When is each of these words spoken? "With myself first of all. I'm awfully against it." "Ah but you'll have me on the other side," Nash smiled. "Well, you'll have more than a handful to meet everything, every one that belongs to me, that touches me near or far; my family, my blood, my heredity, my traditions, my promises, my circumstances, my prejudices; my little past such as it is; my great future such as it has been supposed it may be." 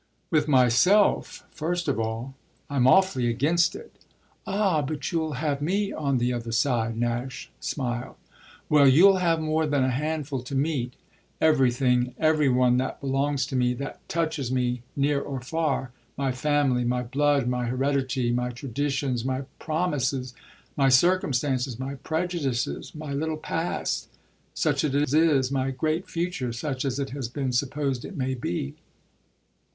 "With 0.31 0.47
myself 0.47 1.45
first 1.51 1.87
of 1.87 1.99
all. 1.99 2.33
I'm 2.71 2.87
awfully 2.87 3.27
against 3.27 3.75
it." 3.75 3.95
"Ah 4.47 4.81
but 4.81 5.11
you'll 5.11 5.33
have 5.33 5.61
me 5.61 5.93
on 5.93 6.17
the 6.17 6.33
other 6.33 6.51
side," 6.51 6.97
Nash 6.97 7.51
smiled. 7.59 8.15
"Well, 8.67 8.87
you'll 8.87 9.17
have 9.17 9.39
more 9.39 9.67
than 9.67 9.83
a 9.83 9.91
handful 9.91 10.41
to 10.41 10.55
meet 10.55 10.95
everything, 11.39 12.15
every 12.17 12.49
one 12.49 12.77
that 12.77 12.99
belongs 12.99 13.45
to 13.45 13.55
me, 13.55 13.75
that 13.75 13.99
touches 14.09 14.51
me 14.51 14.81
near 14.95 15.21
or 15.21 15.39
far; 15.39 15.91
my 16.17 16.31
family, 16.31 16.83
my 16.83 17.03
blood, 17.03 17.47
my 17.47 17.67
heredity, 17.67 18.31
my 18.31 18.49
traditions, 18.49 19.23
my 19.23 19.41
promises, 19.59 20.33
my 20.75 20.89
circumstances, 20.89 21.77
my 21.77 21.93
prejudices; 21.93 22.95
my 22.95 23.13
little 23.13 23.37
past 23.37 24.09
such 24.55 24.83
as 24.83 24.95
it 24.95 25.13
is; 25.13 25.51
my 25.51 25.69
great 25.69 26.07
future 26.09 26.51
such 26.51 26.85
as 26.85 26.97
it 26.97 27.11
has 27.11 27.27
been 27.27 27.51
supposed 27.51 28.03
it 28.03 28.17
may 28.17 28.33
be." 28.33 28.73